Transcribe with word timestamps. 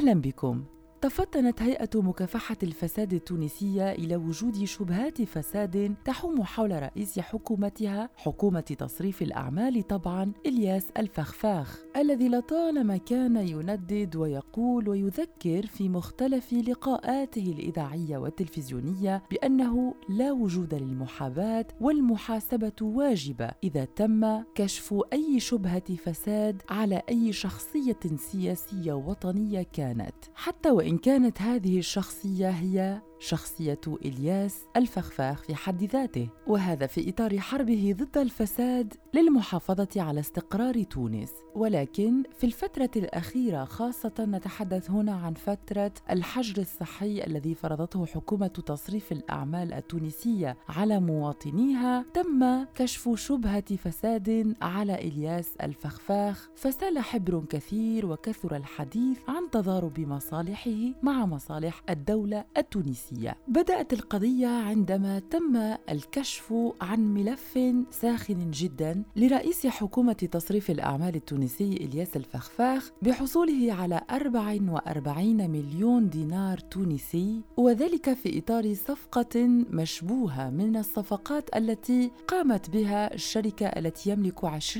أهلا 0.00 0.20
بكم. 0.20 0.64
تفطنت 1.00 1.62
هيئة 1.62 1.88
مكافحة 1.94 2.56
الفساد 2.62 3.12
التونسية 3.12 3.92
إلى 3.92 4.16
وجود 4.16 4.64
شبهات 4.64 5.22
فساد 5.22 5.94
تحوم 6.04 6.42
حول 6.44 6.82
رئيس 6.82 7.18
حكومتها 7.18 8.10
حكومة 8.16 8.60
تصريف 8.60 9.22
الأعمال 9.22 9.86
طبعا 9.86 10.32
إلياس 10.46 10.86
الفخفاخ 10.98 11.80
الذي 11.96 12.28
لطالما 12.28 12.96
كان 12.96 13.36
يندد 13.36 14.16
ويقول 14.16 14.88
ويذكر 14.88 15.66
في 15.66 15.88
مختلف 15.88 16.52
لقاءاته 16.52 17.54
الإذاعية 17.58 18.18
والتلفزيونية 18.18 19.22
بأنه 19.30 19.94
لا 20.08 20.32
وجود 20.32 20.74
للمحاباة 20.74 21.66
والمحاسبة 21.80 22.72
واجبة 22.82 23.50
إذا 23.64 23.84
تم 23.84 24.42
كشف 24.54 24.94
أي 25.12 25.40
شبهة 25.40 25.96
فساد 26.04 26.62
على 26.68 27.02
أي 27.08 27.32
شخصية 27.32 28.00
سياسية 28.16 28.92
وطنية 28.92 29.66
كانت 29.72 30.14
حتى 30.34 30.70
وإن 30.70 30.89
كانت 30.98 31.42
هذه 31.42 31.78
الشخصية 31.78 32.50
هي 32.50 33.02
شخصية 33.20 33.80
إلياس 34.04 34.64
الفخفاخ 34.76 35.42
في 35.42 35.54
حد 35.54 35.84
ذاته 35.84 36.28
وهذا 36.46 36.86
في 36.86 37.10
إطار 37.10 37.38
حربه 37.38 37.94
ضد 37.98 38.18
الفساد 38.18 38.94
للمحافظة 39.14 39.88
على 39.96 40.20
استقرار 40.20 40.82
تونس. 40.82 41.30
ولكن 41.54 42.22
في 42.38 42.44
الفترة 42.44 42.90
الأخيرة 42.96 43.64
خاصة 43.64 44.12
نتحدث 44.18 44.90
هنا 44.90 45.12
عن 45.12 45.34
فترة 45.34 45.92
الحجر 46.10 46.62
الصحي 46.62 47.24
الذي 47.26 47.54
فرضته 47.54 48.06
حكومة 48.06 48.46
تصريف 48.46 49.12
الأعمال 49.12 49.72
التونسية 49.72 50.56
على 50.68 51.00
مواطنيها 51.00 52.04
تم 52.14 52.64
كشف 52.74 53.14
شبهة 53.14 53.76
فساد 53.76 54.54
على 54.62 54.94
إلياس 54.94 55.56
الفخفاخ 55.62 56.50
فسال 56.54 56.98
حبر 56.98 57.44
كثير 57.48 58.06
وكثر 58.06 58.56
الحديث 58.56 59.18
عن 59.28 59.50
تضارب 59.52 60.00
مصالحه 60.00 60.94
مع 61.02 61.26
مصالح 61.26 61.82
الدولة 61.90 62.44
التونسية. 62.56 63.09
السياسية 63.12 63.36
بدأت 63.48 63.92
القضية 63.92 64.46
عندما 64.46 65.18
تم 65.18 65.56
الكشف 65.90 66.54
عن 66.80 67.14
ملف 67.14 67.58
ساخن 67.90 68.50
جدا 68.50 69.02
لرئيس 69.16 69.66
حكومة 69.66 70.12
تصريف 70.12 70.70
الأعمال 70.70 71.14
التونسي 71.14 71.72
إلياس 71.72 72.16
الفخفاخ 72.16 72.90
بحصوله 73.02 73.72
على 73.72 74.00
44 74.10 75.50
مليون 75.50 76.08
دينار 76.08 76.58
تونسي 76.58 77.40
وذلك 77.56 78.12
في 78.12 78.38
إطار 78.38 78.74
صفقة 78.74 79.46
مشبوهة 79.70 80.50
من 80.50 80.76
الصفقات 80.76 81.56
التي 81.56 82.10
قامت 82.28 82.70
بها 82.70 83.14
الشركة 83.14 83.66
التي 83.66 84.10
يملك 84.10 84.40
20% 84.40 84.78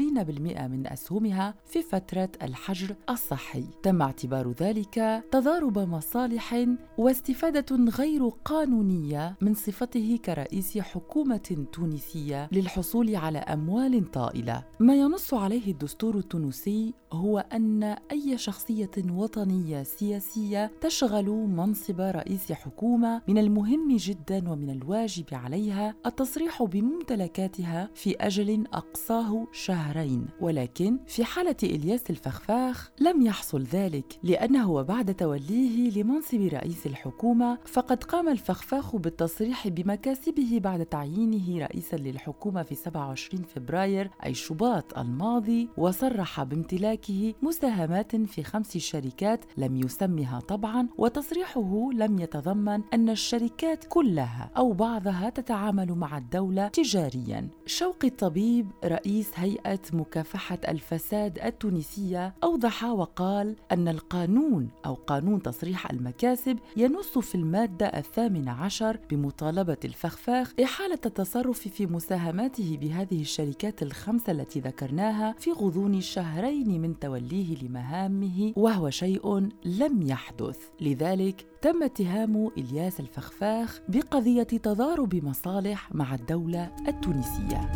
من 0.60 0.86
أسهمها 0.86 1.54
في 1.66 1.82
فترة 1.82 2.28
الحجر 2.42 2.94
الصحي. 3.10 3.64
تم 3.82 4.02
اعتبار 4.02 4.52
ذلك 4.60 5.24
تضارب 5.32 5.78
مصالح 5.78 6.66
واستفادة 6.98 7.76
غير 7.98 8.19
غير 8.20 8.30
قانونية 8.44 9.36
من 9.40 9.54
صفته 9.54 10.18
كرئيس 10.24 10.78
حكومة 10.78 11.66
تونسية 11.72 12.48
للحصول 12.52 13.16
على 13.16 13.38
أموال 13.38 14.10
طائلة. 14.10 14.64
ما 14.80 14.94
ينص 14.94 15.34
عليه 15.34 15.70
الدستور 15.72 16.18
التونسي 16.18 16.94
هو 17.12 17.38
أن 17.38 17.82
أي 17.82 18.38
شخصية 18.38 18.90
وطنية 19.10 19.82
سياسية 19.82 20.70
تشغل 20.80 21.30
منصب 21.30 22.00
رئيس 22.00 22.52
حكومة 22.52 23.22
من 23.28 23.38
المهم 23.38 23.96
جدا 23.96 24.50
ومن 24.50 24.70
الواجب 24.70 25.24
عليها 25.32 25.94
التصريح 26.06 26.62
بممتلكاتها 26.62 27.90
في 27.94 28.16
أجل 28.16 28.66
أقصاه 28.72 29.46
شهرين. 29.52 30.26
ولكن 30.40 30.98
في 31.06 31.24
حالة 31.24 31.56
إلياس 31.62 32.10
الفخفاخ 32.10 32.90
لم 33.00 33.22
يحصل 33.22 33.62
ذلك 33.62 34.18
لأنه 34.22 34.82
بعد 34.82 35.14
توليه 35.14 36.02
لمنصب 36.02 36.40
رئيس 36.40 36.86
الحكومة 36.86 37.58
فقد 37.66 38.09
قام 38.10 38.28
الفخفاخ 38.28 38.96
بالتصريح 38.96 39.68
بمكاسبه 39.68 40.60
بعد 40.62 40.86
تعيينه 40.86 41.58
رئيسا 41.66 41.96
للحكومة 41.96 42.62
في 42.62 42.74
27 42.74 43.42
فبراير 43.42 44.10
أي 44.26 44.34
شباط 44.34 44.98
الماضي 44.98 45.68
وصرح 45.76 46.42
بامتلاكه 46.42 47.34
مساهمات 47.42 48.16
في 48.16 48.42
خمس 48.42 48.76
شركات 48.76 49.44
لم 49.56 49.76
يسمها 49.76 50.40
طبعا 50.40 50.88
وتصريحه 50.98 51.90
لم 51.92 52.18
يتضمن 52.18 52.82
أن 52.94 53.10
الشركات 53.10 53.84
كلها 53.88 54.50
أو 54.56 54.72
بعضها 54.72 55.30
تتعامل 55.30 55.92
مع 55.92 56.18
الدولة 56.18 56.68
تجاريا. 56.68 57.48
شوقي 57.66 58.08
الطبيب 58.08 58.70
رئيس 58.84 59.30
هيئة 59.34 59.80
مكافحة 59.92 60.58
الفساد 60.68 61.38
التونسية 61.38 62.34
أوضح 62.44 62.84
وقال 62.84 63.56
أن 63.72 63.88
القانون 63.88 64.68
أو 64.86 64.94
قانون 64.94 65.42
تصريح 65.42 65.90
المكاسب 65.90 66.58
ينص 66.76 67.18
في 67.18 67.34
المادة 67.34 67.89
الثامن 67.98 68.48
عشر 68.48 68.98
بمطالبة 69.10 69.76
الفخفاخ 69.84 70.52
إحالة 70.62 70.98
التصرف 71.06 71.68
في 71.68 71.86
مساهماته 71.86 72.78
بهذه 72.80 73.20
الشركات 73.20 73.82
الخمسة 73.82 74.32
التي 74.32 74.60
ذكرناها 74.60 75.34
في 75.38 75.52
غضون 75.52 76.00
شهرين 76.00 76.80
من 76.80 76.98
توليه 76.98 77.56
لمهامه 77.62 78.52
وهو 78.56 78.90
شيء 78.90 79.48
لم 79.64 80.02
يحدث. 80.02 80.58
لذلك 80.80 81.46
تم 81.62 81.82
اتهام 81.82 82.50
إلياس 82.58 83.00
الفخفاخ 83.00 83.80
بقضية 83.88 84.42
تضارب 84.42 85.24
مصالح 85.24 85.94
مع 85.94 86.14
الدولة 86.14 86.70
التونسية. 86.88 87.70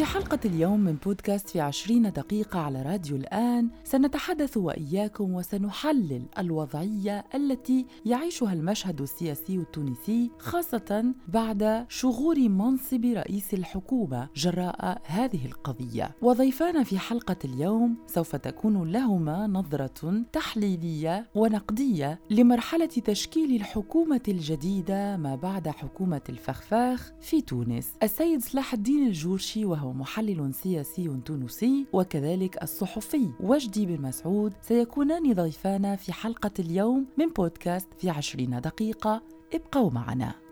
في 0.00 0.06
حلقة 0.06 0.38
اليوم 0.44 0.80
من 0.80 0.92
بودكاست 0.92 1.48
في 1.48 1.60
عشرين 1.60 2.12
دقيقة 2.12 2.60
على 2.60 2.82
راديو 2.82 3.16
الآن 3.16 3.70
سنتحدث 3.84 4.56
وإياكم 4.56 5.34
وسنحلل 5.34 6.26
الوضعية 6.38 7.24
التي 7.34 7.86
يعيشها 8.06 8.52
المشهد 8.52 9.00
السياسي 9.00 9.56
التونسي 9.56 10.30
خاصة 10.38 11.14
بعد 11.28 11.86
شغور 11.88 12.38
منصب 12.38 13.04
رئيس 13.04 13.54
الحكومة 13.54 14.28
جراء 14.36 15.02
هذه 15.04 15.46
القضية. 15.46 16.10
وضيفانا 16.22 16.82
في 16.82 16.98
حلقة 16.98 17.36
اليوم 17.44 17.96
سوف 18.06 18.36
تكون 18.36 18.92
لهما 18.92 19.46
نظرة 19.46 20.22
تحليلية 20.32 21.30
ونقدية 21.34 22.20
لمرحلة 22.30 22.86
تشكيل 22.86 23.56
الحكومة 23.56 24.22
الجديدة 24.28 25.16
ما 25.16 25.36
بعد 25.36 25.68
حكومة 25.68 26.22
الفخفاخ 26.28 27.12
في 27.20 27.40
تونس. 27.40 27.92
السيد 28.02 28.42
صلاح 28.42 28.72
الدين 28.72 29.06
الجورشي 29.06 29.64
وهو 29.64 29.89
محلل 29.92 30.54
سياسي 30.54 31.20
تونسي 31.24 31.86
وكذلك 31.92 32.62
الصحفي 32.62 33.30
وجدي 33.40 33.86
بن 33.86 34.02
مسعود 34.02 34.52
سيكونان 34.62 35.32
ضيفانا 35.32 35.96
في 35.96 36.12
حلقة 36.12 36.50
اليوم 36.58 37.06
من 37.18 37.26
بودكاست 37.26 37.88
في 37.98 38.10
عشرين 38.10 38.60
دقيقة. 38.60 39.22
ابقوا 39.54 39.90
معنا. 39.90 40.49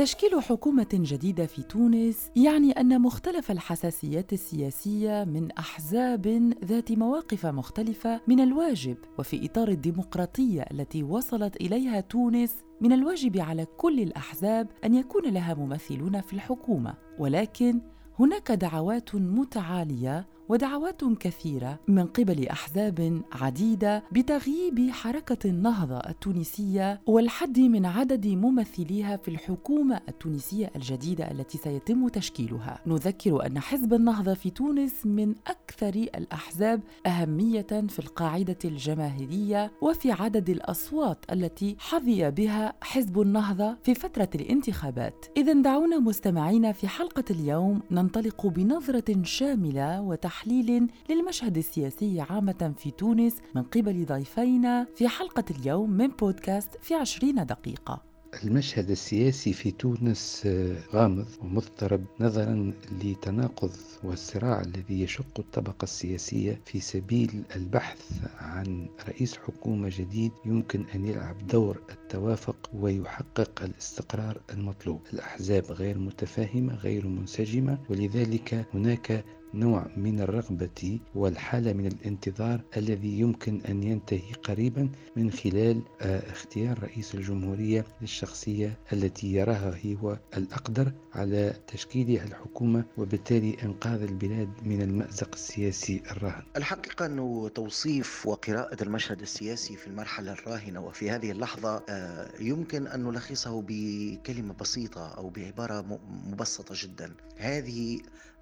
تشكيل 0.00 0.42
حكومة 0.42 0.88
جديدة 0.92 1.46
في 1.46 1.62
تونس 1.62 2.30
يعني 2.36 2.72
أن 2.72 3.02
مختلف 3.02 3.50
الحساسيات 3.50 4.32
السياسية 4.32 5.24
من 5.24 5.52
أحزاب 5.52 6.26
ذات 6.64 6.92
مواقف 6.92 7.46
مختلفة 7.46 8.20
من 8.28 8.40
الواجب 8.40 8.96
وفي 9.18 9.46
إطار 9.46 9.68
الديمقراطية 9.68 10.62
التي 10.70 11.02
وصلت 11.02 11.56
إليها 11.56 12.00
تونس 12.00 12.54
من 12.80 12.92
الواجب 12.92 13.38
على 13.38 13.66
كل 13.76 14.00
الأحزاب 14.00 14.68
أن 14.84 14.94
يكون 14.94 15.24
لها 15.24 15.54
ممثلون 15.54 16.20
في 16.20 16.32
الحكومة. 16.32 16.94
ولكن 17.18 17.80
هناك 18.18 18.52
دعوات 18.52 19.14
متعالية 19.14 20.26
ودعوات 20.50 21.04
كثيرة 21.04 21.78
من 21.88 22.06
قبل 22.06 22.48
أحزاب 22.48 23.22
عديدة 23.32 24.02
بتغييب 24.12 24.90
حركة 24.90 25.50
النهضة 25.50 25.96
التونسية 25.96 27.00
والحد 27.06 27.58
من 27.60 27.86
عدد 27.86 28.26
ممثليها 28.26 29.16
في 29.16 29.28
الحكومة 29.28 30.00
التونسية 30.08 30.70
الجديدة 30.76 31.30
التي 31.30 31.58
سيتم 31.58 32.08
تشكيلها. 32.08 32.80
نذكر 32.86 33.46
أن 33.46 33.58
حزب 33.58 33.94
النهضة 33.94 34.34
في 34.34 34.50
تونس 34.50 35.06
من 35.06 35.34
أكثر 35.46 35.94
الأحزاب 35.94 36.80
أهمية 37.06 37.66
في 37.88 37.98
القاعدة 37.98 38.58
الجماهيرية 38.64 39.72
وفي 39.80 40.12
عدد 40.12 40.50
الأصوات 40.50 41.24
التي 41.32 41.76
حظي 41.78 42.30
بها 42.30 42.74
حزب 42.80 43.20
النهضة 43.20 43.76
في 43.82 43.94
فترة 43.94 44.28
الانتخابات. 44.34 45.26
إذا 45.36 45.52
دعونا 45.52 45.98
مستمعينا 45.98 46.72
في 46.72 46.88
حلقة 46.88 47.24
اليوم 47.30 47.82
ننطلق 47.90 48.46
بنظرة 48.46 49.22
شاملة 49.22 50.00
تحليل 50.40 50.88
للمشهد 51.10 51.56
السياسي 51.56 52.20
عامة 52.20 52.74
في 52.78 52.90
تونس 52.90 53.36
من 53.54 53.62
قبل 53.62 54.06
ضيفينا 54.06 54.86
في 54.96 55.08
حلقة 55.08 55.44
اليوم 55.50 55.90
من 55.90 56.08
بودكاست 56.08 56.68
في 56.82 56.94
عشرين 56.94 57.46
دقيقة. 57.46 58.02
المشهد 58.44 58.90
السياسي 58.90 59.52
في 59.52 59.70
تونس 59.70 60.42
آه، 60.46 60.76
غامض 60.92 61.26
ومضطرب 61.42 62.04
نظرا 62.20 62.72
لتناقض 63.02 63.70
والصراع 64.04 64.60
الذي 64.60 65.00
يشق 65.02 65.38
الطبقة 65.38 65.82
السياسية 65.82 66.60
في 66.64 66.80
سبيل 66.80 67.42
البحث 67.56 68.12
عن 68.38 68.88
رئيس 69.08 69.36
حكومة 69.36 69.88
جديد 69.98 70.32
يمكن 70.44 70.84
أن 70.94 71.04
يلعب 71.04 71.46
دور 71.46 71.82
التوافق 71.90 72.70
ويحقق 72.74 73.62
الاستقرار 73.62 74.40
المطلوب. 74.50 75.00
الأحزاب 75.12 75.64
غير 75.64 75.98
متفاهمة 75.98 76.74
غير 76.74 77.06
منسجمة 77.06 77.78
ولذلك 77.90 78.66
هناك 78.74 79.24
نوع 79.54 79.86
من 79.96 80.20
الرغبة 80.20 80.98
والحالة 81.14 81.72
من 81.72 81.86
الانتظار 81.86 82.60
الذي 82.76 83.20
يمكن 83.20 83.60
أن 83.68 83.82
ينتهي 83.82 84.32
قريبا 84.32 84.88
من 85.16 85.30
خلال 85.30 85.82
آه، 86.00 86.30
اختيار 86.30 86.82
رئيس 86.82 87.14
الجمهورية 87.14 87.84
للشخصية 88.00 88.78
التي 88.92 89.32
يراها 89.32 89.70
هو 90.02 90.18
الأقدر 90.36 90.92
على 91.14 91.54
تشكيل 91.66 92.10
الحكومة 92.10 92.84
وبالتالي 92.98 93.56
إنقاذ 93.62 94.02
البلاد 94.02 94.48
من 94.62 94.82
المأزق 94.82 95.30
السياسي 95.34 96.02
الراهن. 96.10 96.42
الحقيقة 96.56 97.06
أنه 97.06 97.48
توصيف 97.48 98.26
وقراءة 98.26 98.82
المشهد 98.82 99.20
السياسي 99.20 99.76
في 99.76 99.86
المرحلة 99.86 100.32
الراهنة 100.32 100.80
وفي 100.80 101.10
هذه 101.10 101.30
اللحظة 101.30 101.82
آه، 101.88 102.30
يمكن 102.40 102.86
أن 102.86 103.04
نلخصه 103.04 103.64
بكلمة 103.66 104.54
بسيطة 104.54 105.08
أو 105.08 105.28
بعبارة 105.30 106.00
مبسطة 106.26 106.74
جدا. 106.78 107.14
هذه 107.36 108.00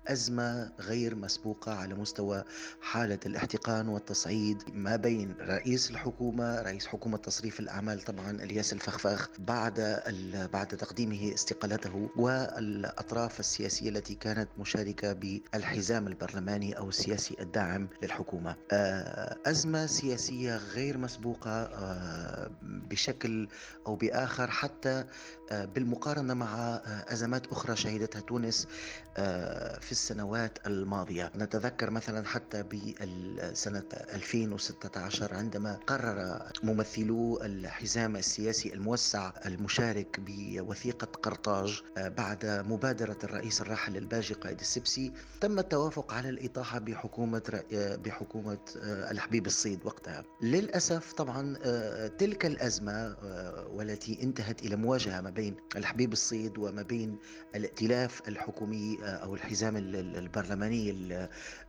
أزمة 0.09 0.73
غير 0.81 1.15
مسبوقة 1.15 1.73
على 1.75 1.95
مستوى 1.95 2.45
حالة 2.81 3.19
الاحتقان 3.27 3.89
والتصعيد 3.89 4.63
ما 4.75 4.97
بين 4.97 5.35
رئيس 5.41 5.91
الحكومة 5.91 6.63
رئيس 6.63 6.87
حكومة 6.87 7.17
تصريف 7.17 7.61
الأعمال 7.61 8.01
طبعا 8.01 8.31
الياس 8.31 8.73
الفخفاخ 8.73 9.29
بعد 9.39 10.03
بعد 10.53 10.67
تقديمه 10.67 11.35
استقالته 11.35 12.11
والأطراف 12.17 13.41
السياسية 13.41 13.89
التي 13.89 14.15
كانت 14.15 14.49
مشاركة 14.59 15.13
بالحزام 15.13 16.07
البرلماني 16.07 16.79
أو 16.79 16.89
السياسي 16.89 17.37
الداعم 17.41 17.89
للحكومة. 18.03 18.57
آه، 18.73 19.37
أزمة 19.47 19.87
سياسية 19.87 20.57
غير 20.57 20.99
مسبوقة 20.99 21.51
آه، 21.51 22.51
بشكل 22.63 23.49
أو 23.87 23.97
بآخر 23.97 24.51
حتى 24.51 25.05
آه، 25.51 25.65
بالمقارنة 25.65 26.35
مع 26.35 26.81
أزمات 27.09 27.47
أخرى 27.47 27.77
شهدتها 27.77 28.21
تونس 28.21 28.67
في 29.81 29.93
السنوات 29.99 30.59
الماضية. 30.67 31.33
نتذكر 31.37 31.91
مثلا 31.91 32.27
حتى 32.27 32.63
بسنة 32.63 33.83
2016 34.15 35.35
عندما 35.35 35.79
قرر 35.87 36.43
ممثلو 36.63 37.39
الحزام 37.43 38.17
السياسي 38.17 38.73
الموسع 38.75 39.33
المشارك 39.47 40.21
بوثيقة 40.27 41.07
قرطاج 41.07 41.83
آه، 41.99 42.09
بعد 42.09 42.47
مبادرة 42.69 43.19
الرئيس 43.25 43.61
الراحل 43.61 43.97
الباجي 43.97 44.35
قائد 44.35 44.61
السبسي 44.61 45.13
تم 45.41 45.59
التوافق 45.59 46.13
على 46.13 46.29
الإطاحة 46.29 46.79
بحكومة 46.79 47.63
آه، 47.73 47.97
بحكومة 47.97 48.59
آه، 48.83 49.11
الحبيب 49.11 49.47
الصيد 49.47 49.81
وقتها. 49.85 50.25
للأسف 50.43 51.13
طبعا 51.13 51.57
تلك 52.19 52.47
الأزمة 52.47 53.17
والتي 53.73 54.23
انتهت 54.23 54.63
إلى 54.63 54.77
مواجهة 54.77 55.21
ما 55.21 55.31
بين 55.31 55.57
الحبيب 55.77 56.13
الصيد 56.13 56.59
وما 56.59 56.83
بين 56.83 57.19
الائتلاف 57.55 58.29
الحكومي 58.29 58.99
أو 59.03 59.35
الحزام 59.35 59.77
البرلماني 59.79 60.91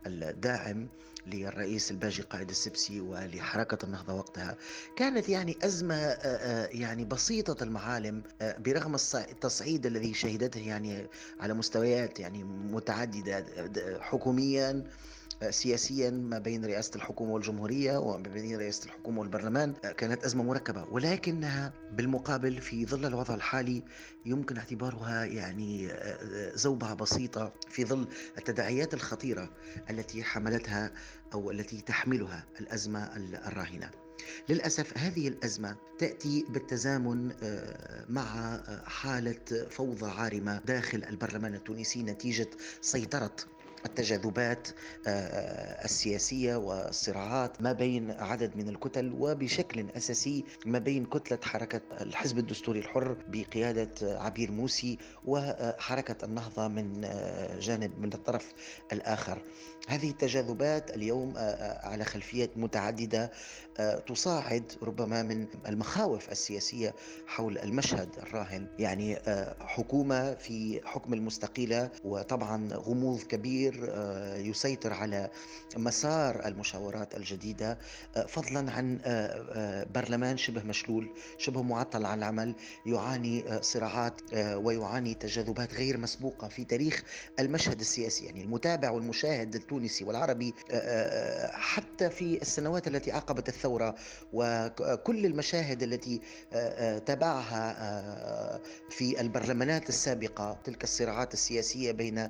الداعم 0.06 0.88
للرئيس 1.26 1.90
الباجي 1.90 2.22
قائد 2.22 2.50
السبسي 2.50 3.00
ولحركة 3.00 3.84
النهضة 3.84 4.14
وقتها 4.14 4.56
كانت 4.96 5.28
يعني 5.28 5.58
أزمة 5.64 5.96
يعني 6.72 7.04
بسيطة 7.04 7.64
المعالم 7.64 8.22
برغم 8.58 8.94
التصعيد 9.14 9.86
الذي 9.86 10.14
شهدته 10.14 10.60
يعني 10.60 11.06
على 11.40 11.54
مستويات 11.54 12.20
يعني 12.20 12.44
متعددة 12.44 13.46
حكوميا 14.00 14.84
سياسيا 15.50 16.10
ما 16.10 16.38
بين 16.38 16.64
رئاسة 16.64 16.90
الحكومة 16.96 17.32
والجمهورية 17.32 17.98
وما 17.98 18.22
بين 18.22 18.56
رئاسة 18.58 18.84
الحكومة 18.84 19.20
والبرلمان 19.20 19.72
كانت 19.72 20.24
أزمة 20.24 20.42
مركبة 20.42 20.84
ولكنها 20.90 21.72
بالمقابل 21.92 22.60
في 22.60 22.86
ظل 22.86 23.06
الوضع 23.06 23.34
الحالي 23.34 23.82
يمكن 24.26 24.56
اعتبارها 24.56 25.24
يعني 25.24 25.88
زوبعة 26.54 26.94
بسيطة 26.94 27.52
في 27.68 27.84
ظل 27.84 28.08
التداعيات 28.38 28.94
الخطيرة 28.94 29.50
التي 29.90 30.22
حملتها 30.24 30.92
أو 31.34 31.50
التي 31.50 31.80
تحملها 31.80 32.44
الأزمة 32.60 33.16
الراهنة. 33.16 33.90
للأسف 34.48 34.98
هذه 34.98 35.28
الأزمة 35.28 35.76
تأتي 35.98 36.44
بالتزامن 36.48 37.32
آه، 37.42 38.04
مع 38.08 38.60
حالة 38.84 39.66
فوضى 39.70 40.10
عارمة 40.10 40.60
داخل 40.66 41.04
البرلمان 41.08 41.54
التونسي 41.54 42.02
نتيجة 42.02 42.50
سيطرة 42.80 43.36
التجاذبات 43.86 44.68
آه، 45.06 45.84
السياسية 45.84 46.56
والصراعات 46.56 47.62
ما 47.62 47.72
بين 47.72 48.10
عدد 48.10 48.56
من 48.56 48.68
الكتل 48.68 49.12
وبشكل 49.18 49.86
أساسي 49.96 50.44
ما 50.66 50.78
بين 50.78 51.04
كتلة 51.04 51.38
حركة 51.42 51.80
الحزب 52.00 52.38
الدستوري 52.38 52.78
الحر 52.78 53.16
بقيادة 53.28 53.90
عبير 54.02 54.50
موسي 54.50 54.98
وحركة 55.24 56.24
النهضة 56.24 56.68
من 56.68 57.04
آه، 57.04 57.58
جانب 57.60 57.98
من 57.98 58.12
الطرف 58.12 58.52
الآخر. 58.92 59.42
هذه 59.88 60.10
التجاذبات 60.10 60.96
اليوم 60.96 61.34
آه، 61.36 61.86
على 61.86 62.04
خلفيات 62.04 62.50
متعددة 62.56 63.30
تصاعد 64.06 64.72
ربما 64.82 65.22
من 65.22 65.46
المخاوف 65.68 66.32
السياسية 66.32 66.94
حول 67.26 67.58
المشهد 67.58 68.08
الراهن. 68.18 68.66
يعني 68.78 69.18
حكومة 69.60 70.34
في 70.34 70.80
حكم 70.84 71.14
المستقلة 71.14 71.90
وطبعا 72.04 72.68
غموض 72.72 73.22
كبير 73.22 73.69
كبير 73.70 73.90
آه، 73.92 74.36
يسيطر 74.36 74.92
على 74.92 75.30
مسار 75.76 76.46
المشاورات 76.46 77.16
الجديدة 77.16 77.78
آه، 78.16 78.26
فضلا 78.26 78.72
عن 78.72 78.98
آه، 79.04 79.86
برلمان 79.94 80.36
شبه 80.36 80.62
مشلول 80.62 81.10
شبه 81.38 81.62
معطل 81.62 82.06
عن 82.06 82.18
العمل 82.18 82.54
يعاني 82.86 83.44
صراعات 83.60 84.20
ويعاني 84.34 85.14
تجاذبات 85.14 85.74
غير 85.74 85.98
مسبوقة 85.98 86.48
في 86.48 86.64
تاريخ 86.64 87.02
المشهد 87.38 87.80
السياسي. 87.80 88.24
يعني 88.24 88.42
المتابع 88.42 88.90
والمشاهد 88.90 89.54
التونسي 89.54 90.04
والعربي 90.04 90.54
حتى 91.50 92.10
في 92.10 92.42
السنوات 92.42 92.88
التي 92.88 93.12
عقبت 93.12 93.48
الثورة 93.48 93.94
وكل 94.32 95.26
المشاهد 95.26 95.82
التي 95.82 96.20
تابعها 97.06 98.60
في 98.90 99.20
البرلمانات 99.20 99.88
السابقة 99.88 100.58
تلك 100.64 100.84
الصراعات 100.84 101.34
السياسية 101.34 101.92
بين 101.92 102.28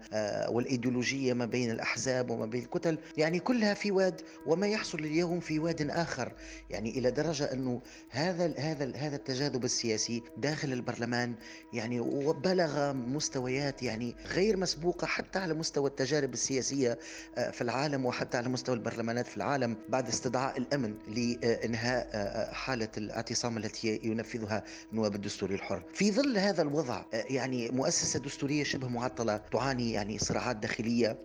والإيديولوجية 1.31 1.35
ما 1.35 1.45
بين 1.47 1.71
الأحزاب 1.71 2.31
وما 2.31 2.47
بين 2.47 2.63
الكتل 2.63 2.99
يعني 3.17 3.39
كلها 3.41 3.75
في 3.75 3.91
واد 3.91 4.21
وما 4.47 4.67
يحصل 4.67 4.99
اليوم 4.99 5.41
في 5.41 5.59
واد 5.59 5.91
آخر. 5.91 6.33
يعني 6.71 6.91
إلى 6.99 7.11
درجة 7.11 7.53
أنه 7.53 7.83
هذا 8.11 8.55
هذا 8.59 8.97
هذا 8.97 9.17
التجاذب 9.17 9.65
السياسي 9.65 10.23
داخل 10.37 10.73
البرلمان 10.73 11.35
يعني 11.73 12.01
وبلغ 12.01 12.93
مستويات 12.93 13.83
يعني 13.83 14.15
غير 14.35 14.57
مسبوقة 14.57 15.07
حتى 15.07 15.39
على 15.39 15.55
مستوى 15.55 15.89
التجارب 15.91 16.33
السياسية 16.33 16.99
آه، 17.39 17.51
في 17.51 17.63
العالم 17.63 18.07
وحتى 18.07 18.37
على 18.37 18.49
مستوى 18.49 18.75
البرلمانات 18.75 19.27
في 19.27 19.37
العالم 19.37 19.77
بعد 19.89 20.09
استدعاء 20.09 20.59
الأمن 20.59 20.95
لإنهاء 21.09 22.09
آه، 22.13 22.53
حالة 22.53 22.89
الاعتصام 22.97 23.57
التي 23.57 24.01
ينفذها 24.03 24.65
النواب 24.93 25.15
الدستوري 25.15 25.55
الحر. 25.55 25.83
في 25.95 26.13
ظل 26.13 26.39
هذا 26.39 26.63
الوضع 26.63 27.05
آه، 27.15 27.25
يعني 27.31 27.69
مؤسسة 27.71 28.19
دستورية 28.21 28.65
شبه 28.65 28.89
معطلة 28.89 29.37
تعاني 29.37 29.93
يعني 29.93 30.19
صراعات 30.19 30.57
داخلية 30.57 31.11
آه، 31.11 31.19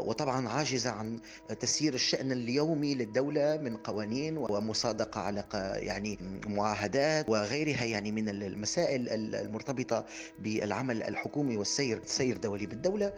وطبعا 0.00 0.48
عاجزة 0.48 0.90
عن 0.90 1.20
تسيير 1.60 1.94
الشأن 1.94 2.32
اليومي 2.32 2.94
للدولة 2.94 3.56
من 3.56 3.76
قوانين 3.76 4.38
ومصادقة 4.38 5.20
على 5.20 5.44
يعني 5.82 6.18
معاهدات 6.46 7.28
وغيرها 7.28 7.84
يعني 7.84 8.12
من 8.12 8.28
المسائل 8.28 9.08
المرتبطة 9.34 10.04
بالعمل 10.38 11.02
الحكومي 11.02 11.56
والسير 11.56 12.00
سير 12.04 12.36
دولي 12.36 12.66
بالدولة. 12.66 13.12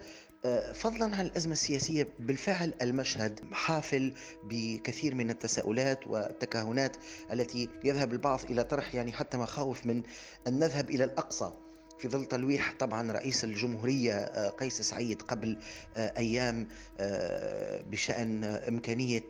آه، 0.45 0.71
فضلا 0.71 1.15
عن 1.15 1.25
الأزمة 1.25 1.53
السياسية 1.53 2.07
بالفعل 2.19 2.73
المشهد 2.81 3.39
حافل 3.51 4.13
بكثير 4.43 5.15
من 5.15 5.29
التساؤلات 5.29 6.07
والتكهنات 6.07 6.97
التي 7.31 7.69
يذهب 7.83 8.13
البعض 8.13 8.39
إلى 8.49 8.63
طرح 8.63 8.95
يعني 8.95 9.11
حتى 9.11 9.37
مخاوف 9.37 9.85
من 9.85 10.03
أن 10.47 10.59
نذهب 10.59 10.89
إلى 10.89 11.03
الأقصى. 11.03 11.51
في 12.01 12.07
ظل 12.07 12.25
تلويح 12.25 12.73
طبعا 12.79 13.11
رئيس 13.11 13.43
الجمهورية 13.43 14.49
قيس 14.49 14.81
سعيد 14.81 15.21
قبل 15.21 15.57
أيام 15.97 16.67
بشأن 17.91 18.43
إمكانية 18.43 19.23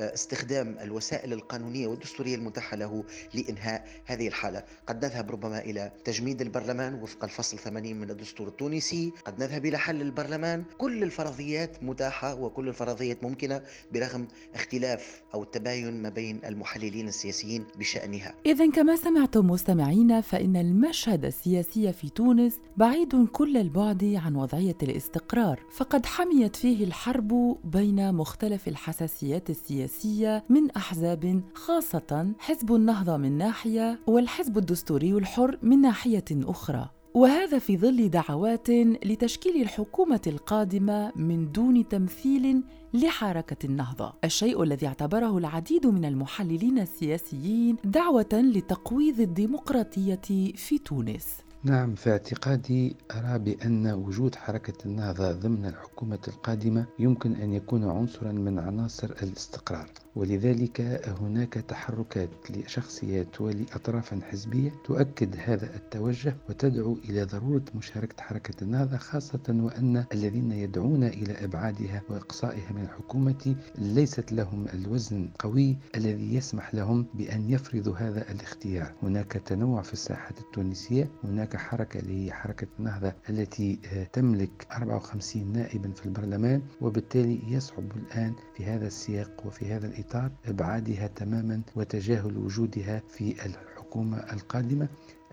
استخدام 0.00 0.78
الوسائل 0.80 1.32
القانونية 1.32 1.86
والدستورية 1.86 2.34
المتاحة 2.34 2.76
له 2.76 3.04
لإنهاء 3.34 3.88
هذه 4.04 4.28
الحالة. 4.28 4.64
قد 4.86 5.04
نذهب 5.04 5.30
ربما 5.30 5.58
إلى 5.58 5.92
تجميد 6.04 6.40
البرلمان 6.40 6.94
وفق 6.94 7.24
الفصل 7.24 7.58
80 7.58 7.96
من 7.96 8.10
الدستور 8.10 8.48
التونسي. 8.48 9.12
قد 9.24 9.42
نذهب 9.42 9.66
إلى 9.66 9.78
حل 9.78 10.02
البرلمان. 10.02 10.64
كل 10.78 11.02
الفرضيات 11.02 11.82
متاحة 11.82 12.34
وكل 12.34 12.68
الفرضيات 12.68 13.24
ممكنة 13.24 13.62
برغم 13.92 14.28
اختلاف 14.54 15.22
أو 15.34 15.42
التباين 15.42 16.02
ما 16.02 16.08
بين 16.08 16.40
المحللين 16.44 17.08
السياسيين 17.08 17.64
بشأنها. 17.78 18.34
إذا 18.46 18.70
كما 18.70 18.96
سمعتم 18.96 19.46
مستمعين 19.46 20.20
فإن 20.20 20.56
المشهد 20.56 21.24
السياسي 21.24 21.75
في 21.76 22.08
تونس 22.08 22.58
بعيد 22.76 23.26
كل 23.26 23.56
البعد 23.56 24.20
عن 24.24 24.36
وضعية 24.36 24.76
الاستقرار 24.82 25.60
فقد 25.70 26.06
حميت 26.06 26.56
فيه 26.56 26.84
الحرب 26.84 27.58
بين 27.64 28.14
مختلف 28.14 28.68
الحساسيات 28.68 29.50
السياسية 29.50 29.76
السياسية 29.76 30.44
من 30.48 30.70
أحزاب 30.70 31.42
خاصة 31.54 32.32
حزب 32.38 32.74
النهضة 32.74 33.16
من 33.16 33.38
ناحية 33.38 34.00
والحزب 34.06 34.58
الدستوري 34.58 35.12
الحر 35.12 35.58
من 35.62 35.80
ناحية 35.80 36.24
أخرى 36.32 36.90
وهذا 37.14 37.58
في 37.58 37.76
ظل 37.76 38.08
دعوات 38.10 38.70
لتشكيل 39.04 39.62
الحكومة 39.62 40.20
القادمة 40.26 41.12
من 41.16 41.52
دون 41.52 41.88
تمثيل 41.88 42.62
لحركة 42.94 43.66
النهضة، 43.66 44.12
الشيء 44.24 44.62
الذي 44.62 44.86
اعتبره 44.86 45.38
العديد 45.38 45.86
من 45.86 46.04
المحللين 46.04 46.78
السياسيين 46.78 47.76
دعوة 47.84 48.28
لتقويض 48.32 49.20
الديمقراطية 49.20 50.52
في 50.54 50.78
تونس. 50.84 51.45
نعم 51.66 51.94
في 51.94 52.10
اعتقادي 52.10 52.96
أرى 53.10 53.38
بأن 53.38 53.86
وجود 53.86 54.34
حركة 54.34 54.86
النهضة 54.86 55.32
ضمن 55.32 55.66
الحكومة 55.66 56.18
القادمة 56.28 56.86
يمكن 56.98 57.34
أن 57.34 57.52
يكون 57.52 57.84
عنصرا 57.84 58.32
من 58.32 58.58
عناصر 58.58 59.10
الاستقرار. 59.22 59.90
ولذلك 60.16 60.80
هناك 61.20 61.52
تحركات 61.52 62.28
لشخصيات 62.50 63.40
ولأطراف 63.40 64.14
حزبية 64.24 64.72
تؤكد 64.84 65.36
هذا 65.44 65.76
التوجه 65.76 66.36
وتدعو 66.48 66.98
إلى 67.04 67.24
ضرورة 67.24 67.64
مشاركة 67.74 68.22
حركة 68.22 68.64
النهضة 68.64 68.96
خاصة 68.96 69.42
وأن 69.48 70.04
الذين 70.12 70.52
يدعون 70.52 71.04
إلى 71.04 71.44
إبعادها 71.44 72.02
وإقصائها 72.10 72.72
من 72.72 72.82
الحكومة 72.82 73.56
ليست 73.78 74.32
لهم 74.32 74.66
الوزن 74.74 75.28
قوي 75.38 75.76
الذي 75.94 76.34
يسمح 76.34 76.74
لهم 76.74 77.06
بأن 77.14 77.50
يفرضوا 77.50 77.96
هذا 77.96 78.30
الاختيار. 78.30 78.92
هناك 79.02 79.32
تنوع 79.32 79.82
في 79.82 79.92
الساحة 79.92 80.34
التونسية 80.40 81.08
هناك 81.24 81.55
حركة 81.58 81.98
اللي 82.00 82.26
هي 82.26 82.32
حركة 82.32 82.66
النهضة 82.78 83.12
التي 83.30 83.78
تملك 84.12 84.66
54 84.72 85.52
نائبا 85.52 85.90
في 85.90 86.06
البرلمان 86.06 86.62
وبالتالي 86.80 87.40
يصعب 87.48 87.84
الآن 87.96 88.34
في 88.56 88.64
هذا 88.64 88.86
السياق 88.86 89.46
وفي 89.46 89.72
هذا 89.72 89.86
الإطار 89.86 90.06
إطار 90.06 90.30
إبعادها 90.46 91.06
تماما 91.06 91.60
وتجاهل 91.76 92.36
وجودها 92.36 93.02
في 93.08 93.46
الحكومة 93.46 94.18
القادمة. 94.32 94.88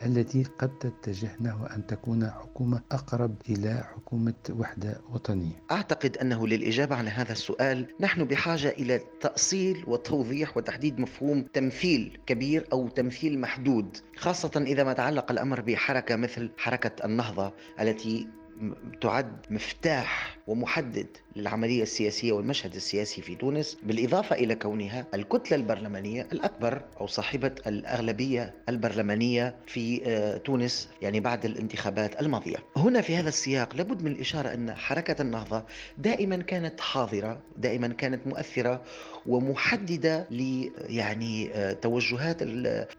التي 0.05 0.43
قد 0.59 0.77
تتجه 0.79 1.31
نحو 1.41 1.65
أن 1.65 1.87
تكون 1.87 2.29
حكومة 2.29 2.81
أقرب 2.91 3.35
إلى 3.49 3.83
حكومة 3.95 4.33
وحدة 4.49 5.01
وطنية. 5.13 5.63
أعتقد 5.71 6.17
أنه 6.17 6.47
للإجابة 6.47 6.95
على 6.95 7.09
هذا 7.09 7.31
السؤال 7.31 7.87
نحن 7.99 8.23
بحاجة 8.23 8.69
إلى 8.69 9.01
تأصيل 9.21 9.83
وتوضيح 9.87 10.57
وتحديد 10.57 10.99
مفهوم 10.99 11.41
تمثيل 11.53 12.19
كبير 12.25 12.67
أو 12.73 12.87
تمثيل 12.87 13.39
محدود 13.39 13.97
خاصة 14.17 14.51
إذا 14.67 14.83
ما 14.83 14.93
تعلق 14.93 15.31
الأمر 15.31 15.61
بحركة 15.61 16.15
مثل 16.15 16.51
حركة 16.57 17.05
النهضة 17.05 17.53
التي 17.79 18.27
تعد 19.01 19.45
مفتاح 19.49 20.37
ومحدد 20.47 21.07
للعملية 21.35 21.83
السياسية 21.83 22.31
والمشهد 22.31 22.75
السياسي 22.75 23.21
في 23.21 23.35
تونس 23.35 23.77
بالإضافة 23.83 24.35
إلى 24.35 24.55
كونها 24.55 25.05
الكتلة 25.13 25.57
البرلمانية 25.57 26.27
الأكبر 26.31 26.81
أو 27.01 27.07
صاحبة 27.07 27.51
الأغلبية 27.67 28.53
البرلمانية 28.69 29.55
في 29.67 30.01
آه، 30.05 30.37
تونس 30.37 30.89
يعني 31.01 31.19
بعد 31.19 31.45
الانتخابات 31.45 32.21
الماضية. 32.21 32.57
هنا 32.77 33.01
في 33.01 33.15
هذا 33.15 33.29
السياق 33.29 33.75
لابد 33.75 34.03
من 34.03 34.11
الإشارة 34.11 34.53
أن 34.53 34.73
حركة 34.73 35.21
النهضة 35.21 35.63
دائما 35.97 36.37
كانت 36.37 36.81
حاضرة 36.81 37.39
دائما 37.57 37.87
كانت 37.87 38.27
مؤثرة 38.27 38.81
ومحددة 39.25 40.27
ل 40.31 40.69
يعني 40.89 41.53
آه، 41.53 41.73
توجهات 41.73 42.43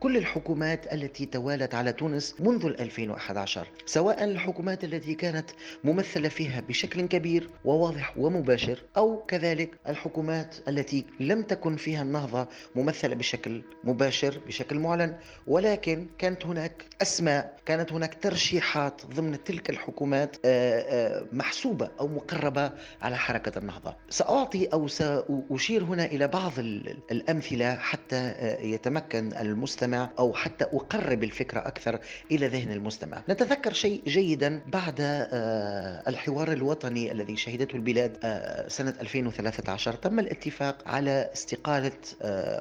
كل 0.01 0.17
الحكومات 0.17 0.93
التي 0.93 1.27
توالت 1.27 1.75
على 1.75 1.93
تونس 1.93 2.35
منذ 2.41 2.67
2011 2.67 3.69
سواء 3.87 4.25
الحكومات 4.25 4.85
التي 4.85 5.15
كانت 5.15 5.51
ممثلة 5.85 6.29
فيها 6.29 6.61
بشكل 6.61 7.07
كبير 7.07 7.49
وواضح 7.65 8.19
ومباشر 8.25 8.83
أو 8.97 9.23
كذلك 9.29 9.71
الحكومات 9.89 10.57
التي 10.69 11.05
لم 11.21 11.43
تكن 11.43 11.77
فيها 11.77 12.03
النهضة 12.03 12.49
ممثلة 12.75 13.15
بشكل 13.15 13.63
مباشر 13.85 14.41
بشكل 14.47 14.79
معلن. 14.79 15.17
ولكن 15.47 16.07
كانت 16.19 16.47
هناك 16.47 16.85
أسماء 17.03 17.57
كانت 17.67 17.93
هناك 17.93 18.15
ترشيحات 18.23 19.03
ضمن 19.15 19.45
تلك 19.45 19.71
الحكومات 19.71 20.37
آه، 20.45 20.81
آه، 20.81 21.27
محسوبة 21.33 21.91
أو 22.01 22.09
مقربة 22.09 22.73
على 23.03 23.17
حركة 23.17 23.59
النهضة. 23.59 23.97
سأعطي 24.11 24.67
أو 24.67 24.89
سأشير 24.89 25.85
هنا 25.85 26.05
إلى 26.05 26.29
بعض 26.29 26.53
الأمثلة 27.11 27.75
حتى 27.75 28.17
آه، 28.17 28.61
يتمكن 28.61 29.33
المستمع 29.33 30.11
أو 30.19 30.33
حتى 30.33 30.65
أقرب 30.65 31.25
الفكرة 31.25 31.61
أكثر 31.61 31.99
إلى 32.31 32.47
ذهن 32.47 32.73
المستمع. 32.73 33.23
نتذكر 33.29 33.73
شيء 33.73 34.03
جيدا 34.07 34.63
بعد 34.67 34.95
الحوار 36.09 36.53
الوطني 36.53 37.13
الذي 37.13 37.37
شهدته 37.37 37.77
البلاد 37.77 38.14
سنة 38.69 38.95
2013 39.01 39.93
تم 39.93 40.19
الاتفاق 40.19 40.83
على 40.89 41.31
استقالة 41.33 41.93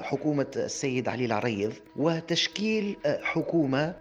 حكومة 0.02 0.48
السيد 0.56 1.08
علي 1.08 1.26
العريض 1.26 1.74
وتشكيل 1.96 2.96
حكومة 3.22 3.94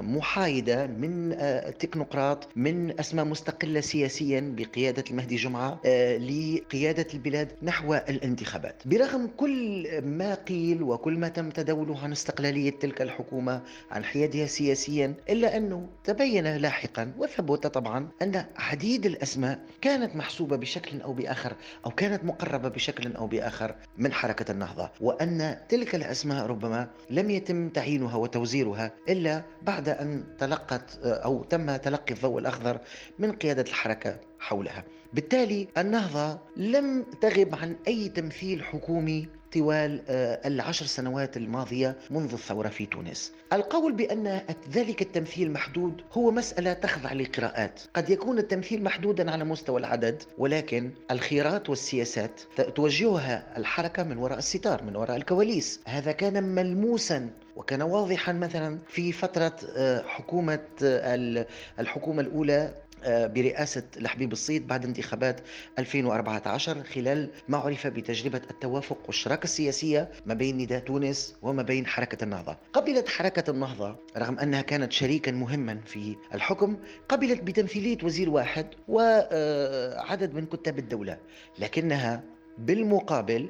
محايدة 0.00 0.86
من 0.86 1.36
تكنوقراط 1.78 2.48
من 2.56 3.00
أسماء 3.00 3.24
مستقلة 3.24 3.80
سياسيا 3.80 4.54
بقيادة 4.56 5.04
المهدي 5.10 5.36
جمعة 5.36 5.80
لقيادة 6.18 7.06
البلاد 7.14 7.48
نحو 7.62 7.94
الانتخابات. 7.94 8.32
الانتخابات 8.32 8.82
برغم 8.86 9.26
كل 9.36 9.88
ما 10.02 10.34
قيل 10.34 10.82
وكل 10.82 11.18
ما 11.18 11.28
تم 11.28 11.50
تداوله 11.50 11.98
عن 12.04 12.12
استقلالية 12.12 12.70
تلك 12.70 13.02
الحكومة 13.02 13.62
عن 13.90 14.04
حيادها 14.04 14.46
سياسيا 14.46 15.14
إلا 15.30 15.56
أنه 15.56 15.86
تبين 16.04 16.56
لاحقا 16.56 17.12
وثبت 17.18 17.66
طبعا 17.66 18.08
أن 18.22 18.44
عديد 18.56 19.06
الأسماء 19.06 19.58
كانت 19.80 20.16
محسوبة 20.16 20.56
بشكل 20.56 20.71
أو 21.04 21.12
بآخر 21.12 21.56
أو 21.86 21.90
كانت 21.90 22.24
مقربة 22.24 22.68
بشكل 22.68 23.16
أو 23.16 23.26
بآخر 23.26 23.74
من 23.98 24.12
حركة 24.12 24.52
النهضة 24.52 24.90
وأن 25.00 25.58
تلك 25.68 25.94
الأسماء 25.94 26.46
ربما 26.46 26.88
لم 27.10 27.30
يتم 27.30 27.68
تعيينها 27.68 28.16
وتوزيرها 28.16 28.90
إلا 29.08 29.42
بعد 29.62 29.88
أن 29.88 30.24
تلقت 30.38 30.98
أو 31.04 31.44
تم 31.44 31.76
تلقي 31.76 32.14
الضوء 32.14 32.38
الأخضر 32.38 32.78
من 33.18 33.32
قيادة 33.32 33.62
الحركة 33.62 34.16
حولها. 34.40 34.84
بالتالي 35.12 35.68
النهضة 35.78 36.38
لم 36.56 37.02
تغب 37.20 37.54
عن 37.54 37.76
أي 37.88 38.08
تمثيل 38.08 38.64
حكومي 38.64 39.28
طوال 39.54 40.02
آه، 40.08 40.48
العشر 40.48 40.86
سنوات 40.86 41.36
الماضية 41.36 41.96
منذ 42.10 42.32
الثورة 42.32 42.68
في 42.68 42.86
تونس. 42.86 43.32
القول 43.52 43.92
بأن 43.92 44.40
ذلك 44.72 45.02
التمثيل 45.02 45.52
محدود 45.52 46.00
هو 46.12 46.30
مسألة 46.30 46.72
تخضع 46.72 47.12
لقراءات 47.12 47.80
قد 47.94 48.10
يكون 48.10 48.38
التمثيل 48.38 48.82
محدودا 48.84 49.30
على 49.30 49.44
مستوى 49.44 49.80
العدد 49.80 50.22
ولكن 50.38 50.90
الخيارات 51.10 51.70
والسياسات 51.70 52.40
توجهها 52.74 53.44
الحركة 53.56 54.02
من 54.02 54.16
وراء 54.16 54.38
الستار 54.38 54.82
من 54.82 54.96
وراء 54.96 55.16
الكواليس. 55.16 55.80
هذا 55.86 56.12
كان 56.12 56.42
ملموسا 56.42 57.30
وكان 57.56 57.82
واضحا 57.82 58.32
مثلا 58.32 58.78
في 58.88 59.12
فترة 59.12 59.52
آه، 59.76 60.02
حكومة 60.06 60.60
آه، 60.84 61.46
الحكومة 61.78 62.20
الأولى 62.22 62.74
برئاسة 63.06 63.82
الحبيب 63.96 64.32
الصيد 64.32 64.66
بعد 64.66 64.84
انتخابات 64.84 65.40
2014 65.78 66.82
خلال 66.82 67.30
ما 67.48 67.58
عرف 67.58 67.86
بتجربة 67.86 68.40
التوافق 68.50 68.98
والشراكة 69.06 69.44
السياسية 69.44 70.10
ما 70.26 70.34
بين 70.34 70.58
نداء 70.58 70.78
تونس 70.80 71.36
وما 71.42 71.62
بين 71.62 71.86
حركة 71.86 72.24
النهضة. 72.24 72.56
قبلت 72.72 73.08
حركة 73.08 73.50
النهضة 73.50 73.96
رغم 74.16 74.38
أنها 74.38 74.62
كانت 74.62 74.92
شريكا 74.92 75.30
مهما 75.32 75.80
في 75.86 76.16
الحكم 76.34 76.76
قبلت 77.08 77.42
بتمثيلية 77.42 77.98
وزير 78.02 78.30
واحد 78.30 78.66
وعدد 78.88 80.34
من 80.34 80.46
كتاب 80.46 80.78
الدولة 80.78 81.18
لكنها 81.58 82.22
بالمقابل 82.58 83.48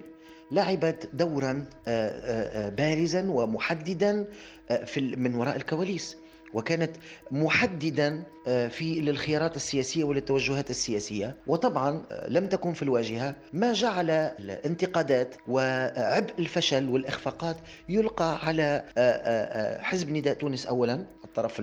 لعبت 0.51 1.09
دورا 1.13 1.65
آه، 1.89 2.09
آه، 2.09 2.69
بارزا 2.69 3.23
ومحددا 3.31 4.27
في 4.87 5.01
من 5.01 5.35
وراء 5.35 5.57
الكواليس. 5.57 6.17
وكانت 6.55 6.91
محددا 7.31 8.23
آه، 8.47 8.69
في 8.69 9.01
للخيارات 9.01 9.57
السياسية 9.57 10.05
وللتوجهات 10.05 10.71
السياسية. 10.71 11.37
وطبعا 11.47 12.03
آه، 12.13 12.29
لم 12.29 12.47
تكن 12.47 12.73
في 12.73 12.83
الواجهة. 12.83 13.35
ما 13.53 13.73
جعل 13.73 14.11
الانتقادات 14.11 15.35
وعبء 15.49 16.33
الفشل 16.39 16.89
والإخفاقات 16.89 17.57
يلقى 17.89 18.47
على 18.47 18.85
آه، 18.99 19.83
حزب 19.83 20.11
نداء 20.11 20.35
تونس 20.35 20.67
اولا 20.67 21.07
الطرف 21.25 21.57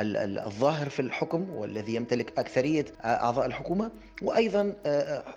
الظاهر 0.00 0.88
في 0.88 1.00
الحكم 1.00 1.50
والذي 1.50 1.94
يمتلك 1.94 2.38
أكثرية 2.38 2.84
أعضاء 3.04 3.46
الحكومة. 3.46 3.90
وأيضا 4.22 4.74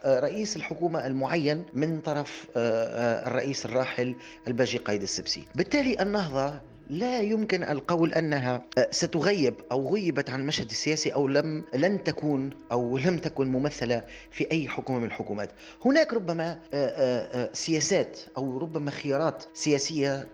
رئيس 0.05 0.55
الحكومة 0.57 1.07
المعين 1.07 1.65
من 1.74 2.00
طرف 2.01 2.48
الرئيس 2.57 3.65
الراحل 3.65 4.15
الباجي 4.48 4.77
قايد 4.77 5.01
السبسي. 5.01 5.43
بالتالي 5.55 6.01
النهضة 6.01 6.71
لا 6.91 7.21
يمكن 7.21 7.63
القول 7.63 8.13
أنها 8.13 8.65
آه، 8.77 8.88
ستغيب 8.91 9.53
أو 9.71 9.93
غيبت 9.93 10.29
عن 10.29 10.39
المشهد 10.39 10.69
السياسي 10.69 11.13
أو 11.13 11.27
لم 11.27 11.63
لن 11.74 12.03
تكون 12.03 12.50
أو 12.71 12.98
لم 12.98 13.17
تكن 13.17 13.48
ممثلة 13.48 14.03
في 14.31 14.51
أي 14.51 14.67
حكومه 14.67 15.00
من 15.00 15.05
الحكومات. 15.05 15.50
هناك 15.86 16.13
ربما 16.13 16.51
آه، 16.51 16.57
آه، 16.74 17.50
سياسات 17.53 18.19
أو 18.38 18.57
ربما 18.57 18.91
خيارات 18.91 19.43
سياسية 19.53 20.27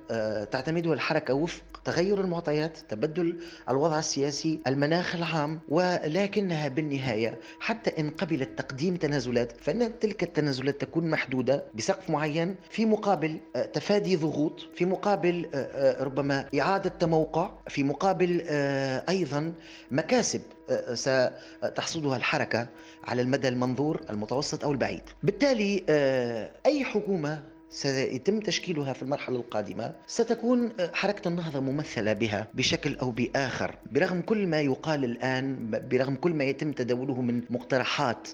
تعتمدها 0.51 0.93
الحركة 0.93 1.33
وفق 1.33 1.63
تغير 1.85 2.21
المعطيات، 2.21 2.77
تبدل 2.89 3.39
الوضع 3.69 3.99
السياسي، 3.99 4.59
المناخ 4.67 5.15
العام 5.15 5.59
ولكنها 5.69 6.67
بالنهاية 6.67 7.39
حتى 7.59 7.99
إن 7.99 8.09
قبلت 8.09 8.57
تقديم 8.57 8.95
تنازلات 8.95 9.53
فإن 9.61 9.99
تلك 9.99 10.23
التنازلات 10.23 10.81
تكون 10.81 11.09
محدودة 11.09 11.65
بسقف 11.75 12.09
معين 12.09 12.55
في 12.69 12.85
مقابل 12.85 13.39
تفادي 13.73 14.15
ضغوط، 14.15 14.67
في 14.75 14.85
مقابل 14.85 15.49
ربما 15.99 16.46
إعادة 16.59 16.89
تموقع 16.89 17.49
في 17.67 17.83
مقابل 17.83 18.43
آه، 18.47 19.03
أيضا 19.09 19.53
مكاسب 19.91 20.41
آه، 20.69 20.93
ستحصدها 20.93 22.17
الحركة 22.17 22.67
على 23.03 23.21
المدى 23.21 23.47
المنظور 23.47 24.01
المتوسط 24.09 24.63
أو 24.63 24.71
البعيد. 24.71 25.01
بالتالي 25.23 25.83
آه، 25.89 26.51
أي 26.65 26.83
حكومة 26.83 27.43
سيتم 27.69 28.39
تشكيلها 28.39 28.93
في 28.93 29.01
المرحلة 29.03 29.35
القادمة 29.37 29.93
ستكون 30.07 30.71
حركة 30.93 31.27
النهضة 31.27 31.59
ممثلة 31.59 32.13
بها 32.13 32.47
بشكل 32.53 32.95
أو 32.95 33.11
بآخر. 33.11 33.75
برغم 33.91 34.21
كل 34.21 34.47
ما 34.47 34.61
يقال 34.61 35.03
الآن 35.03 35.71
برغم 35.91 36.15
كل 36.15 36.33
ما 36.33 36.43
يتم 36.43 36.71
تداوله 36.71 37.21
من 37.21 37.41
مقترحات 37.49 38.27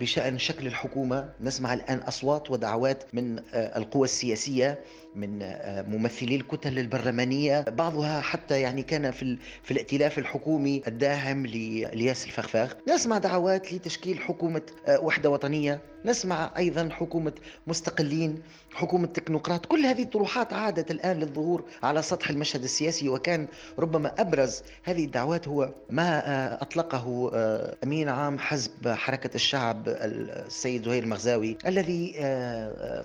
بشأن 0.00 0.38
شكل 0.38 0.66
الحكومة 0.66 1.28
نسمع 1.40 1.74
الآن 1.74 1.98
أصوات 1.98 2.50
ودعوات 2.50 3.04
من 3.12 3.42
القوى 3.54 4.04
السياسية 4.04 4.78
من 5.14 5.42
آه، 5.42 5.82
ممثلي 5.82 6.36
الكتل 6.36 6.78
البرلمانية. 6.78 7.60
بعضها 7.60 8.20
حتى 8.20 8.60
يعني 8.60 8.82
كان 8.82 9.10
في, 9.10 9.38
في 9.62 9.70
الائتلاف 9.70 10.18
الحكومي 10.18 10.82
الداعم 10.86 11.46
لإلياس 11.46 12.26
الفخفاخ. 12.26 12.76
نسمع 12.88 13.18
دعوات 13.18 13.72
لتشكيل 13.72 14.18
حكومة 14.18 14.62
آه، 14.86 15.00
وحدة 15.00 15.30
وطنية. 15.30 15.80
نسمع 16.04 16.50
أيضا 16.56 16.88
حكومة 16.92 17.32
مستقلين 17.66 18.42
حكومة 18.74 19.06
تكنوقراط. 19.06 19.66
كل 19.66 19.86
هذه 19.86 20.02
الطروحات 20.02 20.52
عادت 20.52 20.90
الآن 20.90 21.18
للظهور 21.20 21.64
على 21.82 22.02
سطح 22.02 22.30
المشهد 22.30 22.62
السياسي 22.62 23.08
وكان 23.08 23.48
ربما 23.78 24.14
أبرز 24.18 24.62
هذه 24.82 25.04
الدعوات 25.04 25.48
هو 25.48 25.74
ما 25.90 26.18
آه، 26.26 26.62
أطلقه 26.62 27.30
أمين 27.84 28.08
عام 28.08 28.38
حزب 28.38 28.88
حركة 28.88 29.30
الشعب 29.34 29.88
السيد 29.88 30.84
زهير 30.84 31.02
المغزاوي 31.02 31.56
الذي 31.66 32.14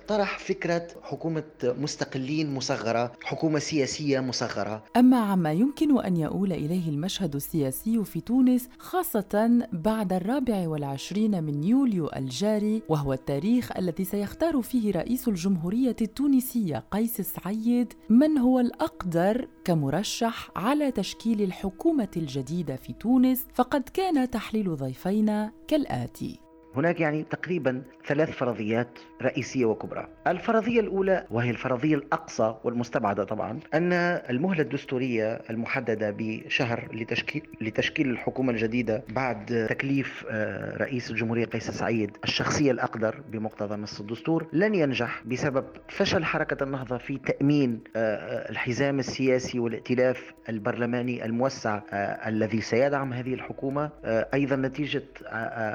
طرح 0.08 0.38
فكرة 0.38 0.86
حكومة 1.02 1.42
مستقلين 1.64 1.95
مستقلين 1.96 2.54
مصغرة 2.54 3.12
حكومة 3.24 3.58
سياسية 3.58 4.20
مصغرة. 4.20 4.84
أما 4.96 5.16
عما 5.16 5.52
يمكن 5.52 6.00
أن 6.04 6.16
يؤول 6.16 6.52
إليه 6.52 6.88
المشهد 6.88 7.34
السياسي 7.34 8.04
في 8.04 8.20
تونس 8.20 8.68
خاصة 8.78 9.66
بعد 9.72 10.12
الرابع 10.12 10.68
والعشرين 10.68 11.44
من 11.44 11.64
يوليو 11.64 12.10
الجاري 12.16 12.82
وهو 12.88 13.12
التاريخ 13.12 13.76
الذي 13.76 14.04
سيختار 14.04 14.62
فيه 14.62 14.92
رئيس 14.92 15.28
الجمهورية 15.28 15.96
التونسية 16.00 16.84
قيس 16.90 17.20
سعيد 17.20 17.92
من 18.10 18.38
هو 18.38 18.60
الأقدر 18.60 19.48
كمرشح 19.64 20.50
على 20.56 20.90
تشكيل 20.90 21.42
الحكومة 21.42 22.08
الجديدة 22.16 22.76
في 22.76 22.92
تونس 22.92 23.46
فقد 23.54 23.82
كان 23.94 24.30
تحليل 24.30 24.76
ضيفينا 24.76 25.52
كالآتي. 25.68 26.45
هناك 26.76 27.00
يعني 27.00 27.22
تقريبا 27.22 27.82
ثلاث 28.06 28.30
فرضيات 28.30 28.98
رئيسية 29.22 29.64
وكبرى. 29.64 30.08
الفرضية 30.26 30.80
الأولى 30.80 31.26
وهي 31.30 31.50
الفرضية 31.50 31.94
الأقصى 31.94 32.54
والمستبعدة 32.64 33.24
طبعا 33.24 33.60
أن 33.74 33.92
المهلة 34.30 34.62
الدستورية 34.62 35.40
المحددة 35.50 36.14
بشهر 36.18 36.88
لتشكيل, 36.92 37.42
لتشكيل 37.60 38.10
الحكومة 38.10 38.52
الجديدة 38.52 39.02
بعد 39.08 39.66
تكليف 39.70 40.24
آه، 40.30 40.76
رئيس 40.76 41.10
الجمهورية 41.10 41.44
قيس 41.44 41.70
سعيد 41.70 42.16
الشخصية 42.24 42.70
الأقدر 42.70 43.20
بمقتضى 43.28 43.74
نص 43.76 44.00
الدستور 44.00 44.46
لن 44.52 44.74
ينجح 44.74 45.22
بسبب 45.26 45.64
فشل 45.88 46.24
حركة 46.24 46.64
النهضة 46.64 46.98
في 46.98 47.18
تأمين 47.18 47.80
آه، 47.96 47.98
آه، 47.98 48.50
الحزام 48.50 48.98
السياسي 48.98 49.58
والائتلاف 49.58 50.34
البرلماني 50.48 51.24
الموسع 51.24 51.80
الذي 52.26 52.60
سيدعم 52.60 53.12
هذه 53.12 53.34
الحكومة 53.34 53.90
أيضا 54.04 54.56
نتيجة 54.56 55.02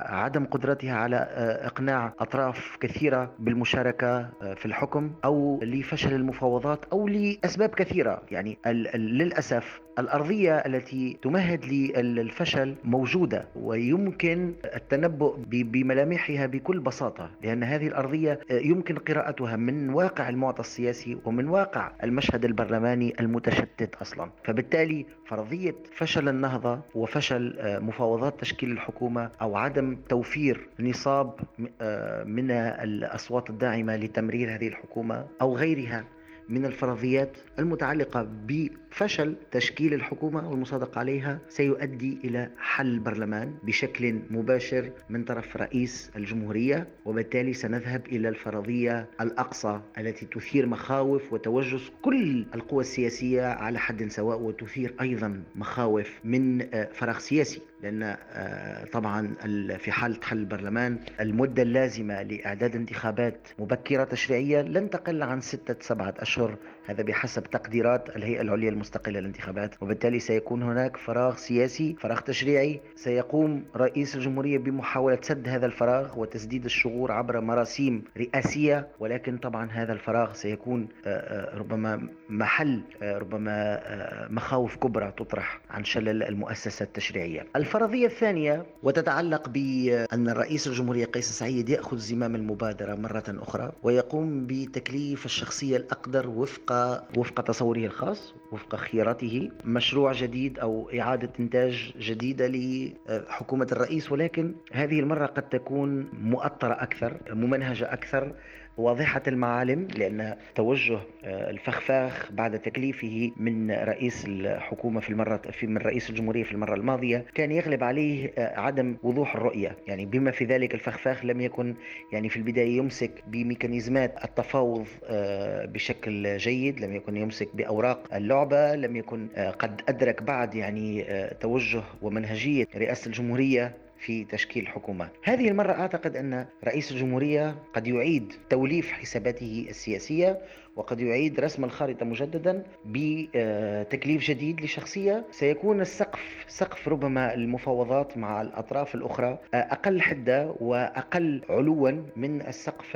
عدم 0.06 0.46
قدرتها 0.46 0.91
على 0.92 1.16
إقناع 1.62 2.14
أطراف 2.20 2.78
كثيرة 2.82 3.32
بالمشاركة 3.40 4.20
آه، 4.42 4.54
في 4.54 4.66
الحكم 4.66 5.12
أو 5.26 5.60
لفشل 5.64 6.14
المفاوضات 6.14 6.86
أو 6.92 7.08
لأسباب 7.08 7.70
كثيرة. 7.70 8.22
يعني 8.32 8.58
للأسف 8.96 9.82
الأرضية 10.00 10.58
التي 10.58 11.18
تمهد 11.22 11.66
للفشل 11.66 12.76
موجودة 12.84 13.48
ويمكن 13.56 14.54
التنبؤ 14.76 15.36
بملامحها 15.48 16.46
بكل 16.46 16.80
بساطة 16.80 17.30
لأن 17.44 17.64
هذه 17.64 17.88
الأرضية 17.88 18.40
آه، 18.52 18.60
يمكن 18.60 18.96
قراءتها 18.96 19.56
من 19.56 19.90
واقع 19.90 20.30
المعطى 20.30 20.60
السياسي 20.60 21.18
ومن 21.26 21.48
واقع 21.48 21.92
المشهد 22.04 22.46
البرلماني 22.46 23.14
المتشتت 23.20 23.96
أصلا. 23.96 24.30
فبالتالي 24.44 25.06
فرضية 25.32 25.76
فشل 25.96 26.30
النهضة 26.30 26.82
وفشل 26.96 27.60
آه، 27.60 27.80
مفاوضات 27.80 28.40
تشكيل 28.40 28.72
الحكومة 28.72 29.32
أو 29.42 29.56
عدم 29.56 29.98
توفير 30.10 30.68
نصاب 30.80 31.34
آه، 31.82 32.24
من 32.24 32.52
الأصوات 32.52 33.50
الداعمة 33.50 33.96
لتمرير 33.96 34.56
هذه 34.56 34.68
الحكومة 34.68 35.28
أو 35.42 35.56
غيرها. 35.56 36.04
من 36.50 36.66
الفرضيات 36.66 37.38
المتعلقة 37.60 38.28
بفشل 38.48 39.36
تشكيل 39.52 39.94
الحكومة 39.94 40.50
والمصادقة 40.50 41.00
عليها 41.00 41.40
سيؤدي 41.50 42.20
إلى 42.24 42.50
حل 42.58 42.88
البرلمان 42.88 43.54
بشكل 43.64 44.20
مباشر 44.30 44.92
من 45.10 45.24
طرف 45.24 45.58
رئيس 45.58 46.12
الجمهورية 46.16 46.88
وبالتالي 47.06 47.54
سنذهب 47.54 48.06
إلى 48.08 48.30
الفرضية 48.30 49.08
الأقصى 49.22 49.82
التي 49.98 50.26
تثير 50.26 50.66
مخاوف 50.66 51.34
وتوجس 51.34 51.92
كل 52.02 52.46
القوى 52.56 52.82
السياسية 52.82 53.44
على 53.46 53.80
حد 53.80 54.08
سواء 54.08 54.40
وتثير 54.42 54.96
أيضا 55.02 55.44
مخاوف 55.56 56.20
من 56.24 56.62
آه، 56.74 56.90
فراغ 56.94 57.20
سياسي. 57.20 57.62
لأن 57.84 58.04
آه، 58.34 58.86
طبعا 58.86 59.36
في 59.78 59.92
حالة 59.92 60.20
حل 60.24 60.38
البرلمان 60.38 61.00
المدة 61.20 61.64
اللازمة 61.64 62.22
لإعداد 62.22 62.76
انتخابات 62.76 63.48
مبكرة 63.60 64.04
تشريعية 64.04 64.62
لن 64.62 64.90
تقل 64.90 65.24
عن 65.24 65.42
ستة 65.42 65.76
سبعة 65.80 66.14
أشهر 66.20 66.56
هذا 66.86 67.04
بحسب 67.04 67.44
تقديرات 67.44 68.16
الهيئة 68.16 68.42
العليا 68.42 68.70
المستقلة 68.70 69.20
للانتخابات. 69.20 69.76
وبالتالي 69.82 70.20
سيكون 70.20 70.64
هناك 70.64 70.98
فراغ 70.98 71.36
سياسي 71.36 71.96
فراغ 72.00 72.20
تشريعي. 72.20 72.82
سيقوم 72.96 73.64
رئيس 73.76 74.16
الجمهورية 74.16 74.58
بمحاولة 74.58 75.20
سد 75.22 75.48
هذا 75.48 75.66
الفراغ 75.66 76.20
وتسديد 76.20 76.66
الشغور 76.66 77.12
عبر 77.12 77.42
مراسيم 77.42 78.04
رئاسية. 78.18 78.88
ولكن 79.00 79.38
طبعا 79.38 79.70
هذا 79.72 79.94
الفراغ 79.94 80.34
سيكون 80.34 80.88
آه، 81.06 81.10
آه، 81.10 81.58
ربما 81.58 82.08
محل 82.30 82.82
آه، 83.02 83.18
ربما 83.18 83.82
مخاوف 84.30 84.76
كبرى 84.76 85.14
تطرح 85.18 85.62
عن 85.70 85.84
شلل 85.84 86.24
المؤسسة 86.24 86.84
التشريعية. 86.84 87.46
الفرضية 87.56 88.06
الثانية 88.06 88.66
وتتعلق 88.84 89.50
بأن 89.50 90.30
الرئيس 90.30 90.68
الجمهورية 90.68 91.06
قيس 91.06 91.32
سعيد 91.32 91.70
يأخذ 91.70 91.98
زمام 91.98 92.36
المبادرة 92.36 92.96
مرة 92.96 93.24
أخرى 93.28 93.72
ويقوم 93.84 94.48
بتكليف 94.48 95.26
الشخصية 95.26 95.78
الأقدر 95.78 96.30
وفق 96.30 96.71
وفق 97.18 97.42
تصوره 97.42 97.86
الخاص 97.86 98.34
وفق 98.52 98.76
خياراته 98.76 99.50
مشروع 99.66 100.12
جديد 100.14 100.60
أو 100.60 100.90
إعادة 101.00 101.30
إنتاج 101.40 101.94
جديدة 102.00 102.48
لحكومة 102.48 103.68
الرئيس 103.72 104.12
ولكن 104.12 104.56
هذه 104.72 105.00
المرة 105.00 105.26
قد 105.26 105.50
تكون 105.50 106.10
مؤطرة 106.14 106.74
أكثر 106.74 107.18
ممنهجة 107.30 107.94
أكثر 107.94 108.34
واضحة 108.78 109.22
المعالم 109.28 109.88
لأن 109.98 110.36
توجه 110.56 111.00
آه، 111.24 111.50
الفخفاخ 111.50 112.32
بعد 112.32 112.60
تكليفه 112.60 113.32
من 113.38 113.72
رئيس 113.72 114.26
الحكومة 114.26 115.00
في 115.00 115.10
المرة 115.10 115.38
في 115.38 115.68
من 115.68 115.78
رئيس 115.78 116.10
الجمهورية 116.10 116.44
في 116.44 116.52
المرة 116.52 116.76
الماضية 116.76 117.26
كان 117.36 117.52
يغلب 117.52 117.84
عليه 117.84 118.34
آه، 118.38 118.60
عدم 118.60 118.98
وضوح 119.04 119.36
الرؤية. 119.36 119.78
يعني 119.88 120.06
بما 120.06 120.32
في 120.32 120.46
ذلك 120.46 120.74
الفخفاخ 120.74 121.26
لم 121.26 121.42
يكن 121.42 121.76
يعني 122.14 122.30
في 122.30 122.38
البداية 122.38 122.78
يمسك 122.78 123.12
بميكانيزمات 123.28 124.26
التفاوض 124.26 124.88
آه، 125.06 125.66
بشكل 125.66 126.38
جيد 126.38 126.80
لم 126.80 126.96
يكن 126.96 127.18
يمسك 127.18 127.56
بأوراق 127.56 128.14
اللعبة 128.14 128.76
لم 128.76 128.96
يكن 128.96 129.28
قد 129.60 129.82
أدرك 129.90 130.24
بعد 130.24 130.56
يعني 130.56 131.06
توجه 131.40 131.84
ومنهجية 132.02 132.68
رئاسة 132.76 133.08
الجمهورية 133.08 133.74
في 134.02 134.26
تشكيل 134.26 134.68
حكومة. 134.68 135.10
هذه 135.24 135.48
المرة 135.48 135.72
أعتقد 135.72 136.16
أن 136.16 136.46
رئيس 136.64 136.92
الجمهورية 136.92 137.56
قد 137.74 137.88
يعيد 137.88 138.34
توليف 138.50 138.92
حساباته 138.92 139.66
السياسية 139.70 140.42
وقد 140.76 141.00
يعيد 141.02 141.40
رسم 141.40 141.64
الخارطة 141.64 142.06
مجددا 142.06 142.64
بتكليف 142.86 144.22
جديد 144.24 144.62
لشخصية. 144.62 145.26
سيكون 145.32 145.82
السقف 145.82 146.46
سقف 146.48 146.88
ربما 146.88 147.34
المفاوضات 147.34 148.18
مع 148.18 148.42
الأطراف 148.42 148.96
الأخرى 148.96 149.38
أقل 149.54 150.02
حدة 150.02 150.56
وأقل 150.60 151.42
علوا 151.50 151.92
من 152.16 152.42
السقف 152.48 152.96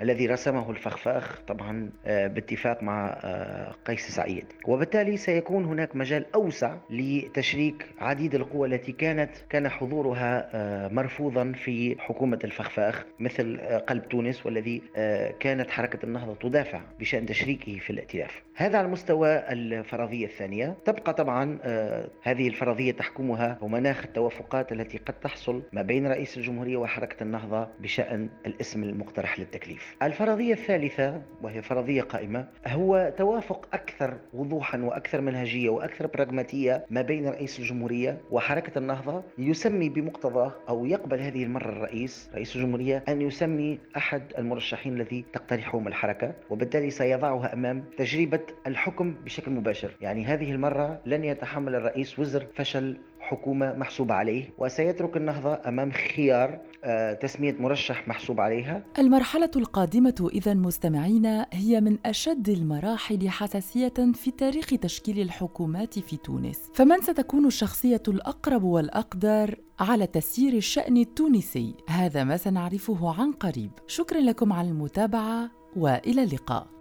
الذي 0.00 0.26
رسمه 0.26 0.70
الفخفاخ 0.70 1.40
طبعا 1.48 1.90
باتفاق 2.06 2.82
مع 2.82 3.18
قيس 3.86 4.08
سعيد. 4.10 4.44
وبالتالي 4.68 5.16
سيكون 5.16 5.64
هناك 5.64 5.96
مجال 5.96 6.24
أوسع 6.34 6.76
لتشريك 6.90 7.86
عديد 7.98 8.34
القوى 8.34 8.68
التي 8.68 8.92
كانت 8.92 9.30
كان 9.50 9.68
حضورها 9.68 10.48
مرفوضا 10.92 11.52
في 11.52 11.96
حكومة 11.98 12.38
الفخفاخ 12.44 13.04
مثل 13.20 13.58
قلب 13.86 14.08
تونس 14.08 14.46
والذي 14.46 14.82
كانت 15.40 15.70
حركة 15.70 15.98
النهضة 16.06 16.34
تدافع 16.34 16.80
بشأن 17.00 17.26
تشريكه 17.26 17.78
في 17.78 17.90
الائتلاف. 17.90 18.42
هذا 18.54 18.78
على 18.78 18.88
مستوى 18.88 19.28
الفرضية 19.52 20.26
الثانية. 20.26 20.76
تبقى 20.84 21.14
طبعا 21.14 21.58
هذه 22.22 22.48
الفرضية 22.48 22.92
تحكمها 22.92 23.58
ومناخ 23.60 24.04
التوافقات 24.04 24.72
التي 24.72 24.98
قد 24.98 25.14
تحصل 25.14 25.62
ما 25.72 25.82
بين 25.82 26.06
رئيس 26.06 26.36
الجمهورية 26.36 26.76
وحركة 26.76 27.22
النهضة 27.22 27.68
بشأن 27.80 28.28
الاسم 28.46 28.82
المقترح 28.82 29.38
للتكليف. 29.38 29.96
الفرضية 30.02 30.52
الثالثة 30.52 31.22
وهي 31.42 31.62
فرضية 31.62 32.02
قائمة 32.02 32.46
هو 32.66 33.12
توافق 33.18 33.68
أكثر 33.72 34.18
وضوحا 34.34 34.78
وأكثر 34.78 35.20
منهجية 35.20 35.68
وأكثر 35.70 36.06
براغماتية 36.06 36.86
ما 36.90 37.02
بين 37.02 37.28
رئيس 37.28 37.58
الجمهورية 37.58 38.20
وحركة 38.30 38.78
النهضة. 38.78 39.22
يسمي 39.38 39.88
بمقتضى 39.88 40.52
أو 40.68 40.86
يقبل 40.86 41.20
هذه 41.20 41.44
المرة 41.44 41.68
الرئيس 41.68 42.30
رئيس 42.34 42.56
الجمهورية 42.56 43.04
أن 43.08 43.22
يسمي 43.22 43.78
أحد 43.96 44.22
المرشحين 44.38 44.94
الذي 44.94 45.24
تقترحهم 45.32 45.88
الحركة. 45.88 46.32
وبالتالي 46.50 46.79
سيضعها 46.88 47.54
أمام 47.54 47.84
تجربة 47.96 48.40
الحكم 48.66 49.14
بشكل 49.24 49.50
مباشر. 49.50 49.96
يعني 50.00 50.24
هذه 50.24 50.52
المرة 50.52 51.00
لن 51.06 51.24
يتحمل 51.24 51.74
الرئيس 51.74 52.18
وزر 52.18 52.46
فشل 52.54 52.96
حكومة 53.20 53.72
محسوبة 53.76 54.14
عليه 54.14 54.50
وسيترك 54.58 55.16
النهضة 55.16 55.60
أمام 55.66 55.90
خيار 55.90 56.58
آه، 56.84 57.12
تسمية 57.12 57.52
مرشح 57.52 58.08
محسوب 58.08 58.40
عليها. 58.40 58.82
المرحلة 58.98 59.50
القادمة 59.56 60.30
إذا 60.32 60.54
مستمعين 60.54 61.26
هي 61.52 61.80
من 61.80 61.98
أشد 62.06 62.48
المراحل 62.48 63.28
حساسية 63.28 63.94
في 64.14 64.30
تاريخ 64.30 64.66
تشكيل 64.66 65.20
الحكومات 65.20 65.98
في 65.98 66.16
تونس. 66.16 66.70
فمن 66.74 67.00
ستكون 67.00 67.46
الشخصية 67.46 68.02
الأقرب 68.08 68.62
والأقدر 68.62 69.58
على 69.80 70.06
تسيير 70.06 70.52
الشأن 70.52 70.96
التونسي؟ 70.96 71.74
هذا 71.88 72.24
ما 72.24 72.36
سنعرفه 72.36 73.20
عن 73.20 73.32
قريب. 73.32 73.70
شكرا 73.86 74.20
لكم 74.20 74.52
على 74.52 74.68
المتابعة. 74.68 75.59
وإلى 75.76 76.22
اللقاء. 76.22 76.79